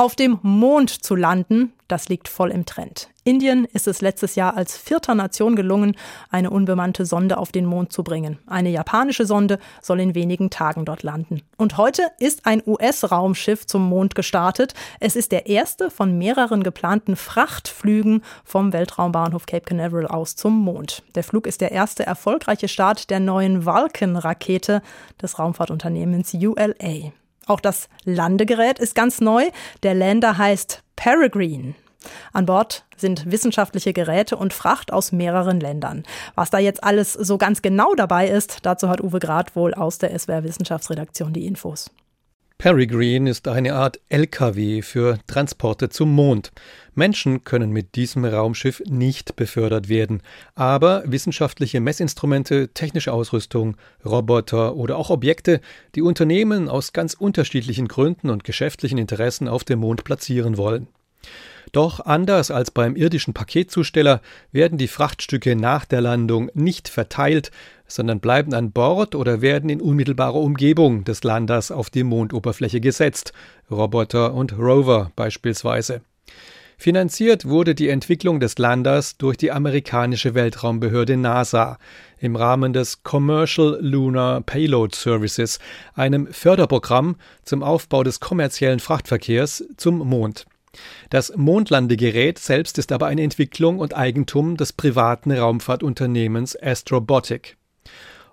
[0.00, 3.10] Auf dem Mond zu landen, das liegt voll im Trend.
[3.22, 5.94] Indien ist es letztes Jahr als vierter Nation gelungen,
[6.30, 8.38] eine unbemannte Sonde auf den Mond zu bringen.
[8.46, 11.42] Eine japanische Sonde soll in wenigen Tagen dort landen.
[11.58, 14.72] Und heute ist ein US-Raumschiff zum Mond gestartet.
[15.00, 21.02] Es ist der erste von mehreren geplanten Frachtflügen vom Weltraumbahnhof Cape Canaveral aus zum Mond.
[21.14, 24.80] Der Flug ist der erste erfolgreiche Start der neuen Vulcan-Rakete
[25.20, 27.12] des Raumfahrtunternehmens ULA.
[27.50, 29.50] Auch das Landegerät ist ganz neu.
[29.82, 31.74] Der Lander heißt Peregrine.
[32.32, 36.04] An Bord sind wissenschaftliche Geräte und Fracht aus mehreren Ländern.
[36.36, 39.98] Was da jetzt alles so ganz genau dabei ist, dazu hat Uwe Grad wohl aus
[39.98, 41.90] der SWR Wissenschaftsredaktion die Infos.
[42.60, 46.52] Peregrine ist eine Art LKW für Transporte zum Mond.
[46.94, 50.22] Menschen können mit diesem Raumschiff nicht befördert werden,
[50.56, 55.62] aber wissenschaftliche Messinstrumente, technische Ausrüstung, Roboter oder auch Objekte,
[55.94, 60.86] die Unternehmen aus ganz unterschiedlichen Gründen und geschäftlichen Interessen auf dem Mond platzieren wollen.
[61.72, 64.20] Doch anders als beim irdischen Paketzusteller
[64.52, 67.50] werden die Frachtstücke nach der Landung nicht verteilt,
[67.86, 73.32] sondern bleiben an Bord oder werden in unmittelbarer Umgebung des Landers auf die Mondoberfläche gesetzt,
[73.70, 76.02] Roboter und Rover beispielsweise.
[76.80, 81.76] Finanziert wurde die Entwicklung des Landers durch die amerikanische Weltraumbehörde NASA
[82.18, 85.58] im Rahmen des Commercial Lunar Payload Services,
[85.92, 90.46] einem Förderprogramm zum Aufbau des kommerziellen Frachtverkehrs zum Mond.
[91.10, 97.56] Das Mondlandegerät selbst ist aber eine Entwicklung und Eigentum des privaten Raumfahrtunternehmens Astrobotic.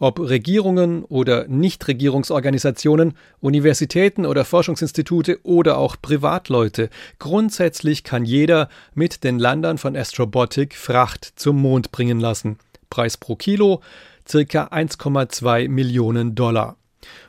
[0.00, 9.40] Ob Regierungen oder Nichtregierungsorganisationen, Universitäten oder Forschungsinstitute oder auch Privatleute, grundsätzlich kann jeder mit den
[9.40, 12.58] Landern von Astrobotic Fracht zum Mond bringen lassen.
[12.90, 13.82] Preis pro Kilo
[14.28, 16.76] circa 1,2 Millionen Dollar.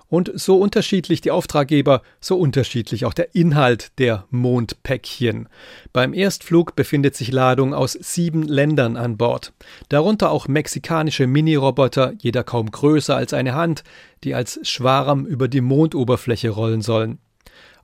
[0.10, 5.48] Und so unterschiedlich die Auftraggeber, so unterschiedlich auch der Inhalt der Mondpäckchen.
[5.94, 9.54] Beim Erstflug befindet sich Ladung aus sieben Ländern an Bord.
[9.90, 13.84] Darunter auch mexikanische Mini-Roboter, jeder kaum größer als eine Hand,
[14.24, 17.20] die als Schwarm über die Mondoberfläche rollen sollen.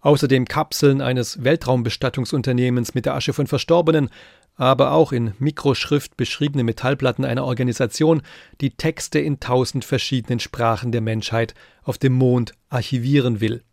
[0.02, 4.10] Außerdem Kapseln eines Weltraumbestattungsunternehmens mit der Asche von Verstorbenen,
[4.56, 8.22] aber auch in Mikroschrift beschriebene Metallplatten einer Organisation,
[8.62, 13.64] die Texte in tausend verschiedenen Sprachen der Menschheit auf dem Mond archivieren will.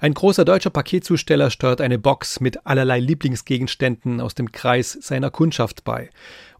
[0.00, 5.82] Ein großer deutscher Paketzusteller steuert eine Box mit allerlei Lieblingsgegenständen aus dem Kreis seiner Kundschaft
[5.82, 6.10] bei.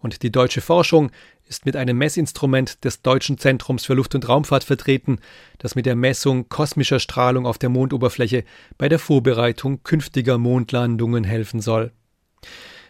[0.00, 1.12] Und die deutsche Forschung
[1.46, 5.20] ist mit einem Messinstrument des Deutschen Zentrums für Luft- und Raumfahrt vertreten,
[5.58, 8.44] das mit der Messung kosmischer Strahlung auf der Mondoberfläche
[8.76, 11.92] bei der Vorbereitung künftiger Mondlandungen helfen soll.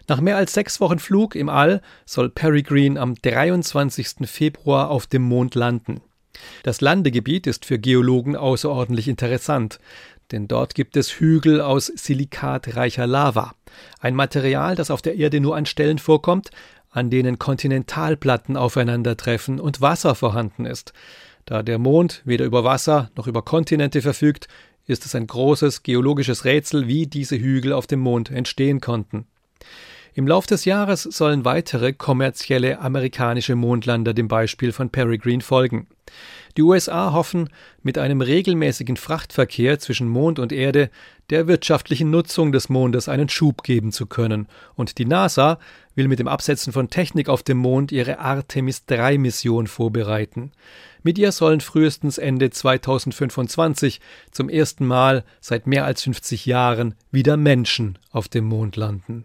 [0.08, 4.26] Nach mehr als sechs Wochen Flug im All soll Peregrine am 23.
[4.26, 6.00] Februar auf dem Mond landen.
[6.62, 9.78] Das Landegebiet ist für Geologen außerordentlich interessant,
[10.32, 13.52] denn dort gibt es Hügel aus silikatreicher Lava,
[14.00, 16.52] ein Material, das auf der Erde nur an Stellen vorkommt,
[16.90, 20.94] an denen Kontinentalplatten aufeinandertreffen und Wasser vorhanden ist.
[21.44, 24.48] Da der Mond weder über Wasser noch über Kontinente verfügt,
[24.86, 29.26] ist es ein großes geologisches Rätsel, wie diese Hügel auf dem Mond entstehen konnten.
[30.18, 35.86] Im Lauf des Jahres sollen weitere kommerzielle amerikanische Mondlander dem Beispiel von Peregrine folgen.
[36.56, 37.50] Die USA hoffen,
[37.84, 40.90] mit einem regelmäßigen Frachtverkehr zwischen Mond und Erde
[41.30, 45.60] der wirtschaftlichen Nutzung des Mondes einen Schub geben zu können, und die NASA
[45.94, 50.50] will mit dem Absetzen von Technik auf dem Mond ihre Artemis 3 Mission vorbereiten.
[51.04, 54.00] Mit ihr sollen frühestens Ende 2025
[54.32, 59.24] zum ersten Mal seit mehr als 50 Jahren wieder Menschen auf dem Mond landen.